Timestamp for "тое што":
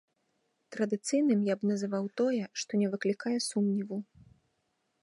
2.23-2.71